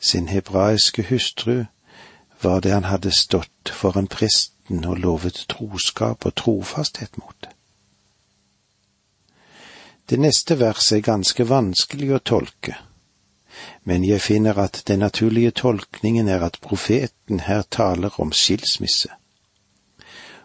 Sin 0.00 0.28
hebraiske 0.28 1.06
hustru 1.08 1.64
var 2.42 2.60
det 2.60 2.72
han 2.72 2.84
hadde 2.84 3.14
stått 3.16 3.70
foran 3.72 4.10
presten 4.12 4.84
og 4.84 4.98
lovet 4.98 5.44
troskap 5.48 6.26
og 6.26 6.34
trofasthet 6.34 7.16
mot. 7.18 7.48
Det 10.10 10.18
neste 10.20 10.58
verset 10.60 10.98
er 10.98 11.06
ganske 11.06 11.48
vanskelig 11.48 12.10
å 12.12 12.20
tolke, 12.32 12.76
men 13.88 14.04
jeg 14.04 14.20
finner 14.20 14.58
at 14.58 14.82
den 14.86 15.00
naturlige 15.06 15.54
tolkningen 15.62 16.28
er 16.28 16.44
at 16.44 16.60
profeten 16.60 17.40
her 17.46 17.62
taler 17.70 18.20
om 18.20 18.32
skilsmisse, 18.36 19.08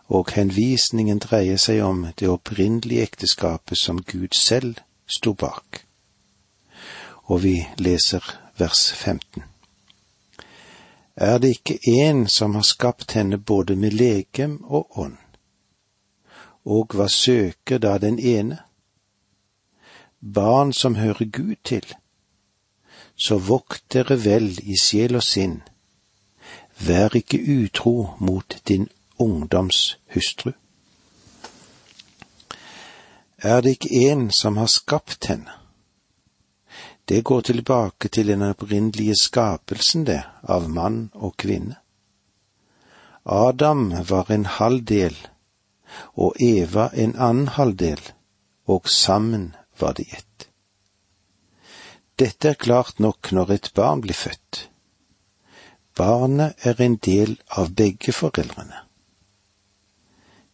og 0.08 0.32
henvisningen 0.36 1.20
dreier 1.20 1.58
seg 1.58 1.84
om 1.84 2.06
det 2.20 2.30
opprinnelige 2.32 3.04
ekteskapet 3.04 3.78
som 3.78 4.02
Gud 4.04 4.34
selv 4.36 4.80
sto 5.08 5.34
bak. 5.34 5.84
Og 7.28 7.44
vi 7.44 7.60
leser 7.78 8.24
vers 8.58 8.92
15 8.94 9.44
er 11.18 11.38
det 11.38 11.50
ikke 11.50 11.80
én 11.88 12.28
som 12.28 12.56
har 12.56 12.62
skapt 12.62 13.12
henne 13.12 13.38
både 13.38 13.76
med 13.76 13.92
legem 13.92 14.64
og 14.64 15.00
ånd. 15.00 15.18
Og 16.66 16.94
hva 16.94 17.08
søker 17.10 17.78
da 17.78 17.98
den 17.98 18.20
ene? 18.20 18.60
Barn 20.22 20.74
som 20.74 20.96
hører 20.96 21.26
Gud 21.26 21.56
til. 21.64 21.86
Så 23.16 23.38
vokt 23.38 23.84
dere 23.94 24.20
vel 24.26 24.52
i 24.64 24.78
sjel 24.82 25.16
og 25.16 25.24
sinn. 25.24 25.62
Vær 26.78 27.16
ikke 27.16 27.42
utro 27.42 28.14
mot 28.20 28.62
din 28.68 28.88
ungdoms 29.20 29.98
hustru. 30.14 30.52
Er 33.38 33.62
det 33.62 33.78
ikke 33.78 34.10
en 34.10 34.32
som 34.32 34.58
har 34.58 34.68
skapt 34.68 35.26
henne? 35.26 35.52
Det 37.08 37.24
går 37.24 37.42
tilbake 37.42 38.10
til 38.10 38.28
den 38.28 38.42
opprinnelige 38.42 39.16
skapelsen, 39.16 40.04
det, 40.06 40.24
av 40.44 40.70
mann 40.70 41.10
og 41.14 41.38
kvinne. 41.38 41.78
Adam 43.26 43.92
var 44.10 44.32
en 44.32 44.46
halvdel 44.46 45.16
og 46.16 46.36
Eva 46.40 46.90
en 46.94 47.16
annen 47.16 47.48
halvdel, 47.48 48.02
og 48.68 48.90
sammen 48.90 49.56
var 49.80 49.94
de 49.94 50.06
ett. 50.12 50.50
Dette 52.20 52.50
er 52.50 52.60
klart 52.60 53.00
nok 53.00 53.32
når 53.32 53.52
et 53.54 53.72
barn 53.76 54.02
blir 54.02 54.18
født. 54.18 54.68
Barnet 55.98 56.66
er 56.66 56.82
en 56.82 56.98
del 56.98 57.38
av 57.50 57.74
begge 57.78 58.14
foreldrene. 58.14 58.87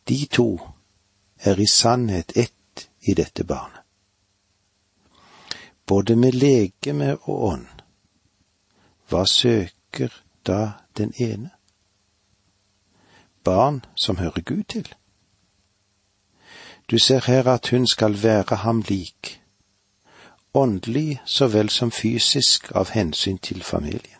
De 0.09 0.25
to 0.25 0.59
er 1.39 1.59
i 1.59 1.67
sannhet 1.67 2.37
ett 2.37 2.89
i 2.99 3.13
dette 3.13 3.43
barnet. 3.43 3.79
Både 5.85 6.15
med 6.15 6.33
legeme 6.33 7.15
og 7.15 7.43
ånd. 7.43 7.67
Hva 9.09 9.25
søker 9.25 10.23
da 10.47 10.71
den 10.97 11.13
ene? 11.19 11.51
Barn 13.43 13.85
som 13.95 14.17
hører 14.17 14.41
Gud 14.41 14.63
til. 14.63 14.87
Du 16.91 16.99
ser 16.99 17.23
her 17.27 17.47
at 17.47 17.69
hun 17.69 17.87
skal 17.87 18.23
være 18.23 18.55
ham 18.55 18.83
lik, 18.87 19.41
åndelig 20.53 21.21
så 21.25 21.47
vel 21.47 21.69
som 21.69 21.91
fysisk 21.91 22.71
av 22.75 22.91
hensyn 22.91 23.37
til 23.37 23.63
familien. 23.63 24.12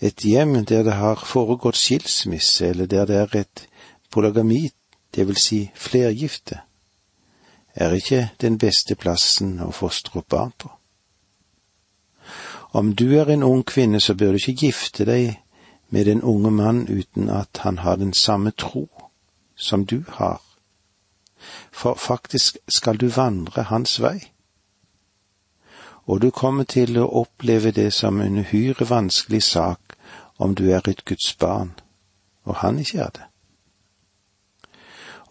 Et 0.00 0.24
hjem 0.24 0.64
der 0.64 0.82
det 0.82 0.92
har 0.92 1.24
foregått 1.24 1.76
skilsmisse, 1.76 2.66
eller 2.66 2.86
der 2.86 3.04
det 3.06 3.16
er 3.16 3.36
et 3.40 3.68
polygami, 4.10 4.70
det 5.14 5.26
vil 5.26 5.36
si 5.36 5.70
flergifte, 5.74 6.60
er 7.74 7.92
ikke 7.92 8.30
den 8.40 8.58
beste 8.58 8.94
plassen 8.94 9.58
å 9.60 9.70
fostre 9.72 10.20
opp 10.20 10.28
barn 10.28 10.52
på. 10.58 10.70
Om 12.72 12.94
du 12.94 13.16
er 13.16 13.30
en 13.32 13.42
ung 13.42 13.64
kvinne, 13.64 14.00
så 14.00 14.14
bør 14.14 14.36
du 14.36 14.40
ikke 14.40 14.66
gifte 14.66 15.04
deg 15.04 15.40
med 15.88 16.04
den 16.04 16.22
unge 16.22 16.50
mann 16.50 16.86
uten 16.88 17.30
at 17.30 17.62
han 17.64 17.78
har 17.78 17.96
den 17.96 18.12
samme 18.12 18.50
tro 18.50 18.88
som 19.56 19.86
du 19.86 20.02
har, 20.08 20.42
for 21.72 21.94
faktisk 21.94 22.58
skal 22.68 22.96
du 22.96 23.08
vandre 23.08 23.62
hans 23.62 24.00
vei. 24.00 24.18
Og 26.06 26.22
du 26.22 26.30
kommer 26.30 26.64
til 26.64 26.98
å 26.98 27.08
oppleve 27.22 27.70
det 27.70 27.92
som 27.92 28.20
en 28.20 28.38
uhyre 28.38 28.86
vanskelig 28.88 29.42
sak 29.42 29.96
om 30.38 30.54
du 30.54 30.70
er 30.70 30.88
et 30.88 31.04
Guds 31.04 31.34
barn, 31.34 31.72
og 32.44 32.54
han 32.62 32.78
ikke 32.78 32.98
er 32.98 33.10
det. 33.14 33.24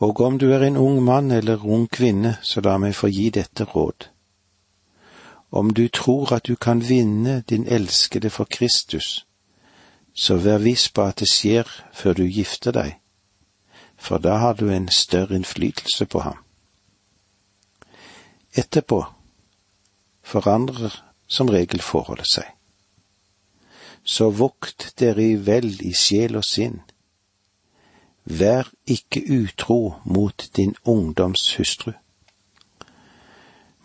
Og 0.03 0.19
om 0.21 0.39
du 0.39 0.51
er 0.51 0.65
en 0.67 0.77
ung 0.77 1.03
mann 1.03 1.31
eller 1.31 1.65
ung 1.65 1.87
kvinne, 1.87 2.37
så 2.41 2.61
la 2.61 2.77
meg 2.77 2.95
få 2.95 3.07
gi 3.07 3.29
dette 3.29 3.63
råd. 3.63 4.09
Om 5.51 5.71
du 5.73 5.87
tror 5.87 6.33
at 6.33 6.47
du 6.47 6.55
kan 6.55 6.81
vinne 6.83 7.43
din 7.49 7.67
elskede 7.67 8.29
for 8.29 8.45
Kristus, 8.45 9.25
så 10.13 10.35
vær 10.35 10.57
viss 10.57 10.89
på 10.89 11.01
at 11.01 11.19
det 11.19 11.29
skjer 11.31 11.69
før 11.93 12.13
du 12.13 12.23
gifter 12.23 12.71
deg, 12.71 12.97
for 13.97 14.17
da 14.17 14.37
har 14.37 14.53
du 14.53 14.67
en 14.69 14.89
større 14.91 15.35
innflytelse 15.35 16.05
på 16.05 16.19
ham. 16.19 16.37
Etterpå 18.55 19.14
forandrer 20.25 20.97
som 21.27 21.49
regel 21.49 21.81
forholdet 21.81 22.31
seg. 22.31 22.49
Så 24.03 24.29
vokt 24.29 24.91
dere 24.99 25.23
i 25.23 25.37
vel 25.47 25.71
i 25.85 25.93
sjel 25.97 26.37
og 26.37 26.45
sinn 26.45 26.81
Vær 28.25 28.71
ikke 28.89 29.21
utro 29.29 30.01
mot 30.05 30.47
din 30.57 30.73
ungdoms 30.83 31.43
hustru. 31.57 31.91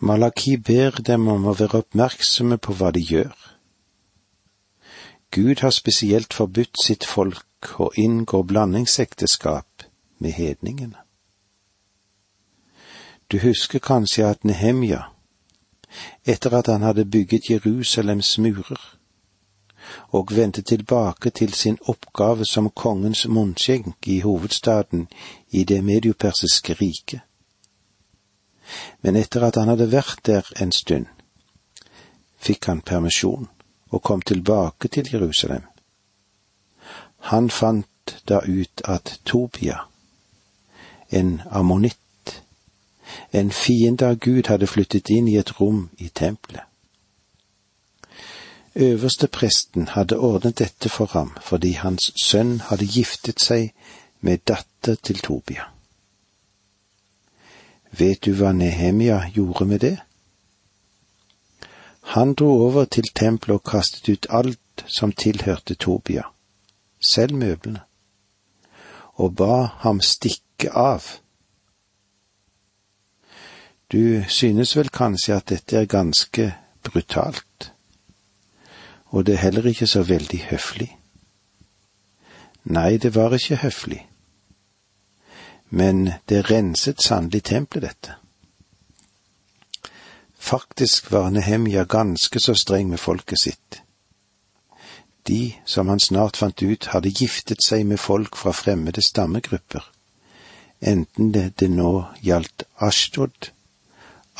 Malaki 0.00 0.56
ber 0.56 0.96
dem 1.04 1.28
om 1.28 1.44
å 1.44 1.52
være 1.52 1.82
oppmerksomme 1.84 2.56
på 2.56 2.72
hva 2.72 2.88
de 2.96 3.02
gjør. 3.04 3.34
Gud 5.30 5.60
har 5.60 5.76
spesielt 5.76 6.32
forbudt 6.32 6.80
sitt 6.80 7.04
folk 7.04 7.68
å 7.76 7.90
inngå 8.00 8.40
blandingsekteskap 8.48 9.84
med 10.18 10.32
hedningene. 10.32 10.96
Du 13.28 13.38
husker 13.44 13.78
kanskje 13.78 14.24
at 14.26 14.44
Nehemja, 14.44 15.09
etter 16.24 16.54
at 16.58 16.66
han 16.66 16.82
hadde 16.82 17.04
bygget 17.04 17.50
Jerusalems 17.50 18.38
murer, 18.38 18.80
og 20.08 20.28
vendte 20.36 20.62
tilbake 20.62 21.30
til 21.30 21.52
sin 21.54 21.78
oppgave 21.86 22.44
som 22.44 22.70
kongens 22.70 23.26
munnskjenk 23.28 24.08
i 24.08 24.20
hovedstaden 24.20 25.08
i 25.50 25.64
det 25.64 25.84
mediopersiske 25.84 26.72
riket. 26.72 27.20
Men 29.02 29.16
etter 29.16 29.44
at 29.44 29.56
han 29.56 29.68
hadde 29.68 29.90
vært 29.92 30.20
der 30.26 30.46
en 30.62 30.72
stund, 30.72 31.06
fikk 32.38 32.66
han 32.70 32.80
permisjon 32.80 33.48
og 33.90 34.02
kom 34.02 34.22
tilbake 34.22 34.88
til 34.88 35.08
Jerusalem. 35.12 35.62
Han 37.30 37.50
fant 37.50 38.14
da 38.28 38.40
ut 38.46 38.82
at 38.84 39.20
Tobia, 39.24 39.78
en 41.10 41.40
ammonitt, 41.50 41.98
en 43.32 43.50
fiende 43.50 44.06
av 44.06 44.18
Gud, 44.18 44.46
hadde 44.46 44.66
flyttet 44.66 45.10
inn 45.10 45.28
i 45.28 45.36
et 45.36 45.60
rom 45.60 45.88
i 45.98 46.08
tempelet. 46.08 46.62
Øverste 48.74 49.26
presten 49.26 49.88
hadde 49.88 50.18
ordnet 50.18 50.58
dette 50.58 50.88
for 50.88 51.10
ham 51.12 51.32
fordi 51.42 51.72
hans 51.72 52.12
sønn 52.22 52.60
hadde 52.70 52.86
giftet 52.86 53.42
seg 53.42 53.72
med 54.20 54.44
datter 54.46 54.94
til 54.94 55.18
Tobia. 55.18 55.66
Vet 57.90 58.22
du 58.24 58.32
hva 58.38 58.52
Nehemia 58.52 59.24
gjorde 59.34 59.66
med 59.66 59.80
det? 59.80 59.96
Han 62.14 62.34
dro 62.34 62.50
over 62.66 62.84
til 62.84 63.10
tempelet 63.14 63.58
og 63.58 63.64
kastet 63.64 64.08
ut 64.08 64.26
alt 64.30 64.84
som 64.86 65.12
tilhørte 65.12 65.74
Tobia, 65.74 66.22
selv 67.00 67.34
møblene, 67.34 67.82
og 69.14 69.34
ba 69.36 69.66
ham 69.84 70.00
stikke 70.00 70.70
av. 70.70 71.20
Du 73.92 74.24
synes 74.28 74.76
vel 74.76 74.88
kanskje 74.88 75.36
at 75.36 75.48
dette 75.48 75.76
er 75.76 75.84
ganske 75.84 76.54
brutalt? 76.82 77.72
og 79.10 79.26
det 79.26 79.34
er 79.34 79.38
heller 79.38 79.66
ikke 79.66 79.86
så 79.86 80.02
veldig 80.02 80.40
høflig. 80.50 80.96
Nei, 82.64 82.96
det 82.96 83.14
var 83.14 83.34
ikke 83.34 83.56
høflig, 83.56 84.06
men 85.70 86.12
det 86.28 86.50
renset 86.50 87.02
sannelig 87.02 87.42
tempelet, 87.42 87.90
dette. 87.90 88.14
Faktisk 90.38 91.12
var 91.12 91.30
Nehemja 91.30 91.84
ganske 91.84 92.40
så 92.40 92.54
streng 92.54 92.88
med 92.88 92.98
folket 92.98 93.38
sitt. 93.38 93.82
De, 95.28 95.54
som 95.64 95.88
han 95.88 96.00
snart 96.00 96.36
fant 96.36 96.62
ut, 96.62 96.86
hadde 96.86 97.10
giftet 97.10 97.64
seg 97.64 97.84
med 97.86 97.98
folk 97.98 98.36
fra 98.36 98.52
fremmede 98.52 99.02
stammegrupper, 99.02 99.84
enten 100.80 101.34
det, 101.34 101.60
det 101.60 101.70
nå 101.70 102.04
gjaldt 102.22 102.64
Ashtod, 102.80 103.50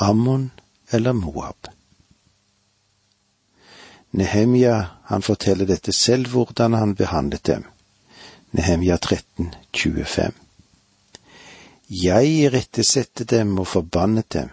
Ammon 0.00 0.50
eller 0.90 1.12
Moab. 1.12 1.68
Nehemja, 4.10 4.86
han 5.04 5.22
forteller 5.22 5.66
dette 5.66 5.92
selv 5.92 6.32
hvordan 6.32 6.72
han 6.72 6.94
behandlet 6.94 7.46
dem. 7.46 7.66
Nehemja 8.50 8.96
13, 8.96 9.54
25. 9.72 10.32
Jeg 11.90 12.26
irettesette 12.26 13.24
dem 13.24 13.58
og 13.58 13.66
forbannet 13.66 14.32
dem. 14.32 14.48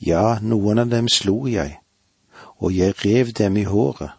Ja, 0.00 0.38
noen 0.40 0.82
av 0.82 0.90
dem 0.90 1.08
slo 1.08 1.46
jeg, 1.46 1.78
og 2.58 2.74
jeg 2.74 2.98
rev 3.04 3.32
dem 3.38 3.56
i 3.56 3.64
håret. 3.68 4.10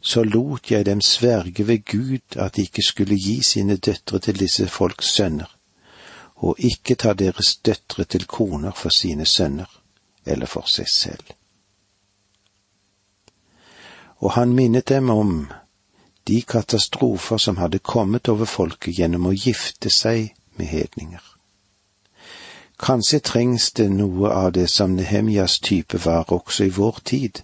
Så 0.00 0.24
lot 0.24 0.70
jeg 0.70 0.86
dem 0.88 1.00
sverge 1.04 1.66
ved 1.68 1.84
Gud 1.84 2.36
at 2.36 2.56
de 2.56 2.62
ikke 2.66 2.82
skulle 2.82 3.16
gi 3.20 3.42
sine 3.44 3.76
døtre 3.76 4.18
til 4.18 4.38
disse 4.40 4.66
folks 4.66 5.14
sønner, 5.14 5.48
og 6.40 6.56
ikke 6.58 6.96
ta 6.96 7.12
deres 7.12 7.56
døtre 7.56 8.04
til 8.04 8.26
koner 8.26 8.72
for 8.76 8.94
sine 8.94 9.26
sønner 9.26 9.68
eller 10.26 10.46
for 10.46 10.68
seg 10.68 10.88
selv 10.88 11.36
og 14.20 14.30
han 14.30 14.54
minnet 14.54 14.88
dem 14.88 15.10
om 15.10 15.52
de 16.28 16.42
katastrofer 16.42 17.38
som 17.38 17.56
hadde 17.56 17.78
kommet 17.78 18.28
over 18.28 18.44
folket 18.44 18.98
gjennom 18.98 19.30
å 19.30 19.32
gifte 19.32 19.90
seg 19.90 20.34
med 20.60 20.68
hedninger. 20.68 21.22
Kanskje 22.80 23.20
trengs 23.24 23.70
det 23.76 23.88
noe 23.92 24.32
av 24.32 24.52
det 24.56 24.66
som 24.72 24.96
Nehemjas 24.96 25.58
type 25.64 26.00
var 26.04 26.32
også 26.32 26.68
i 26.68 26.74
vår 26.76 27.00
tid, 27.04 27.42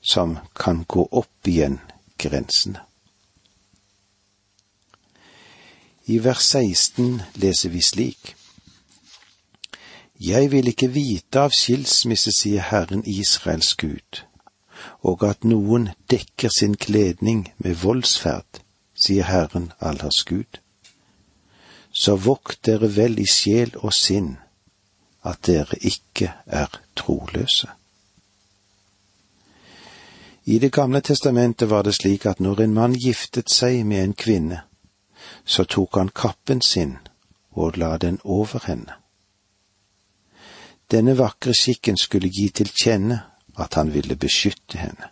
som 0.00 0.38
kan 0.54 0.84
gå 0.88 1.08
opp 1.10 1.48
igjen 1.48 1.80
grensene. 2.20 2.84
I 6.12 6.18
vers 6.24 6.44
16 6.52 7.22
leser 7.42 7.72
vi 7.72 7.80
slik. 7.80 8.34
Jeg 10.20 10.50
vil 10.52 10.68
ikke 10.70 10.90
vite 10.92 11.46
av 11.46 11.54
skilsmisse, 11.56 12.34
sier 12.36 12.68
Herren 12.68 13.02
Israels 13.08 13.72
Gud 13.80 14.22
og 15.02 15.24
at 15.26 15.44
noen 15.44 15.90
dekker 16.10 16.50
sin 16.52 16.74
kledning 16.76 17.46
med 17.58 17.78
voldsferd, 17.82 18.62
sier 18.94 19.26
Herren 19.26 19.72
allers 19.80 20.22
Gud. 20.28 20.60
Så 21.92 22.16
vokt 22.16 22.62
dere 22.66 22.88
vel 22.96 23.18
i 23.20 23.26
sjel 23.28 23.74
og 23.82 23.92
sinn, 23.96 24.36
at 25.22 25.42
dere 25.46 25.78
ikke 25.80 26.32
er 26.46 26.80
troløse. 26.96 27.68
I 30.44 30.58
Det 30.58 30.72
gamle 30.72 31.00
testamentet 31.00 31.70
var 31.70 31.82
det 31.82 31.94
slik 31.94 32.26
at 32.26 32.40
når 32.40 32.60
en 32.62 32.74
mann 32.74 32.94
giftet 32.98 33.50
seg 33.52 33.84
med 33.86 34.02
en 34.04 34.14
kvinne, 34.14 34.62
så 35.44 35.64
tok 35.64 35.96
han 35.96 36.08
kappen 36.08 36.62
sin 36.62 36.98
og 37.52 37.76
la 37.76 37.96
den 37.96 38.18
over 38.24 38.64
henne. 38.66 38.94
Denne 40.90 41.16
vakre 41.18 41.54
skikken 41.54 41.96
skulle 41.96 42.28
gi 42.28 42.48
til 42.48 42.68
kjenne 42.68 43.22
at 43.58 43.74
han 43.74 43.92
ville 43.94 44.16
beskytte 44.16 44.78
henne. 44.78 45.08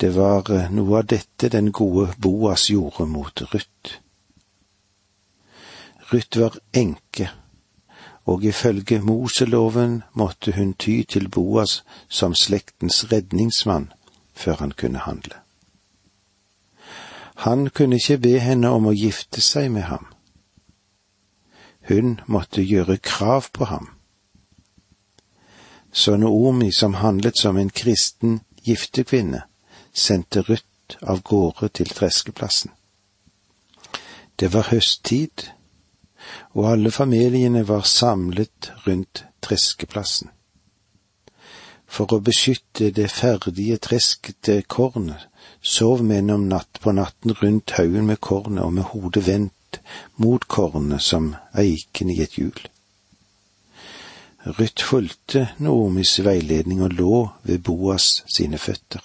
Det 0.00 0.14
var 0.14 0.50
eh, 0.50 0.70
noe 0.74 0.98
av 0.98 1.06
dette 1.06 1.48
den 1.48 1.70
gode 1.70 2.14
Boas 2.18 2.68
gjorde 2.70 3.06
mot 3.06 3.42
Ruth. 3.52 3.98
Ruth 6.12 6.40
var 6.40 6.58
enke, 6.74 7.28
og 8.26 8.44
ifølge 8.44 9.00
Moseloven 9.00 10.02
måtte 10.14 10.56
hun 10.56 10.74
ty 10.74 11.02
til 11.02 11.28
Boas 11.28 11.82
som 12.08 12.34
slektens 12.34 13.04
redningsmann 13.12 13.92
før 14.34 14.56
han 14.64 14.72
kunne 14.72 15.06
handle. 15.06 15.41
Han 17.42 17.70
kunne 17.70 17.96
ikke 17.96 18.18
be 18.22 18.36
henne 18.38 18.70
om 18.70 18.86
å 18.86 18.94
gifte 18.94 19.40
seg 19.42 19.70
med 19.74 19.88
ham. 19.88 20.04
Hun 21.88 22.20
måtte 22.30 22.62
gjøre 22.62 23.00
krav 23.02 23.48
på 23.50 23.66
ham. 23.66 23.88
Så 25.92 26.14
Noomi, 26.16 26.70
som 26.72 26.94
handlet 26.94 27.40
som 27.40 27.58
en 27.58 27.70
kristen 27.70 28.40
giftekvinne, 28.62 29.42
sendte 29.92 30.44
Ruth 30.46 31.02
av 31.02 31.24
gårde 31.26 31.68
til 31.68 31.90
treskeplassen. 31.90 32.70
Det 34.38 34.52
var 34.54 34.70
høsttid, 34.70 35.48
og 36.54 36.70
alle 36.70 36.94
familiene 36.94 37.64
var 37.68 37.82
samlet 37.82 38.70
rundt 38.86 39.24
treskeplassen. 39.42 40.30
For 41.92 42.08
å 42.16 42.22
beskytte 42.24 42.88
det 42.96 43.10
ferdige 43.12 43.76
treskete 43.84 44.62
kornet 44.64 45.28
sov 45.62 46.00
menn 46.02 46.30
om 46.32 46.46
natt 46.48 46.80
på 46.82 46.94
natten 46.96 47.34
rundt 47.40 47.74
haugen 47.76 48.06
med 48.08 48.20
kornet 48.24 48.64
og 48.64 48.72
med 48.78 48.88
hodet 48.92 49.26
vendt 49.26 49.80
mot 50.16 50.46
kornet 50.48 51.04
som 51.04 51.34
eiken 51.52 52.10
i 52.10 52.20
et 52.24 52.38
hjul. 52.38 52.56
Ruth 54.58 54.82
fulgte 54.82 55.50
Noomis 55.62 56.16
veiledning 56.24 56.80
og 56.82 56.96
lå 56.98 57.18
ved 57.46 57.62
Boas 57.62 58.22
sine 58.26 58.58
føtter. 58.58 59.02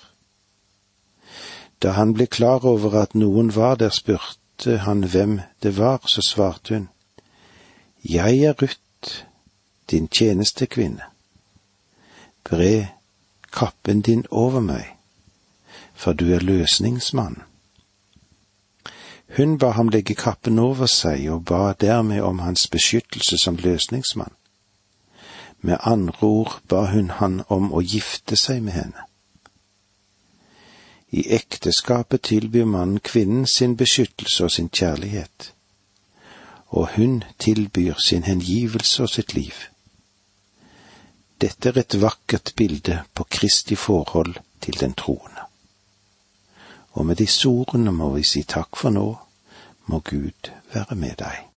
Da 1.83 1.93
han 1.93 2.15
ble 2.17 2.25
klar 2.25 2.65
over 2.65 2.95
at 3.03 3.13
noen 3.13 3.51
var 3.55 3.75
der, 3.77 3.93
spurte 3.93 4.79
han 4.81 5.03
hvem 5.05 5.41
det 5.61 5.75
var, 5.77 6.01
så 6.09 6.23
svarte 6.25 6.73
hun, 6.73 6.87
Jeg 8.01 8.41
er 8.47 8.55
Ruth, 8.61 9.25
din 9.91 10.07
tjenestekvinne. 10.07 11.16
Bre 12.49 12.87
kappen 13.51 14.01
din 14.01 14.25
over 14.31 14.59
meg, 14.59 14.95
for 15.93 16.13
du 16.13 16.33
er 16.33 16.39
løsningsmann. 16.39 17.41
Hun 19.37 19.57
ba 19.57 19.69
ham 19.75 19.89
legge 19.89 20.15
kappen 20.15 20.59
over 20.59 20.85
seg 20.85 21.27
og 21.31 21.45
ba 21.45 21.73
dermed 21.73 22.21
om 22.21 22.39
hans 22.39 22.67
beskyttelse 22.67 23.37
som 23.37 23.55
løsningsmann. 23.55 24.31
Med 25.61 25.77
andre 25.81 26.13
ord 26.21 26.61
ba 26.69 26.85
hun 26.85 27.09
han 27.09 27.43
om 27.49 27.73
å 27.73 27.81
gifte 27.81 28.35
seg 28.35 28.63
med 28.63 28.73
henne. 28.73 29.03
I 31.11 31.23
ekteskapet 31.35 32.21
tilbyr 32.21 32.65
mannen 32.65 32.99
kvinnen 32.99 33.47
sin 33.47 33.75
beskyttelse 33.77 34.43
og 34.43 34.51
sin 34.51 34.69
kjærlighet, 34.69 35.53
og 36.67 36.95
hun 36.95 37.23
tilbyr 37.39 37.95
sin 38.07 38.23
hengivelse 38.23 39.03
og 39.03 39.09
sitt 39.09 39.33
liv. 39.33 39.53
Dette 41.37 41.69
er 41.69 41.77
et 41.77 41.95
vakkert 42.01 42.53
bilde 42.57 43.01
på 43.13 43.25
Kristi 43.29 43.75
forhold 43.75 44.39
til 44.61 44.79
den 44.79 44.93
troende. 44.93 45.45
Og 46.97 47.05
med 47.05 47.15
disse 47.15 47.47
ordene 47.49 47.91
må 47.93 48.09
vi 48.15 48.23
si 48.25 48.41
takk 48.43 48.75
for 48.75 48.89
nå, 48.89 49.05
må 49.87 49.99
Gud 49.99 50.51
være 50.73 50.95
med 50.95 51.19
deg. 51.21 51.47